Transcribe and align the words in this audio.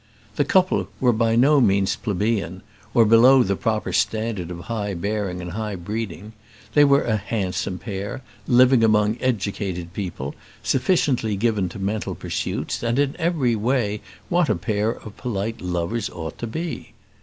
The 0.35 0.45
couple 0.45 0.89
were 0.99 1.13
by 1.13 1.35
no 1.35 1.61
means 1.61 1.95
plebeian, 1.95 2.63
or 2.91 3.05
below 3.05 3.43
the 3.43 3.55
proper 3.55 3.93
standard 3.93 4.49
of 4.49 4.61
high 4.61 4.95
bearing 4.95 5.41
and 5.41 5.51
high 5.51 5.75
breeding; 5.75 6.33
they 6.73 6.83
were 6.83 7.03
a 7.03 7.17
handsome 7.17 7.77
pair, 7.77 8.23
living 8.47 8.83
among 8.83 9.19
educated 9.21 9.93
people, 9.93 10.33
sufficiently 10.63 11.35
given 11.35 11.69
to 11.69 11.77
mental 11.77 12.15
pursuits, 12.15 12.81
and 12.81 12.97
in 12.97 13.15
every 13.19 13.55
way 13.55 14.01
what 14.27 14.49
a 14.49 14.55
pair 14.55 14.89
of 14.89 15.17
polite 15.17 15.61
lovers 15.61 16.09
ought 16.09 16.39
to 16.39 16.47
be. 16.47 16.93